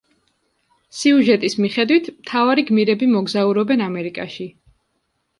სიუჟეტის 0.99 1.55
მიხედვით, 1.65 2.09
მთავარი 2.15 2.63
გმირები 2.69 3.09
მოგზაურობენ 3.11 3.83
ამერიკაში. 3.89 4.49